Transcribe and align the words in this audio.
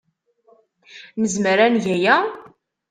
Nezmer 1.21 1.59
ad 1.65 1.71
neg 1.73 1.85
aya? 1.95 2.15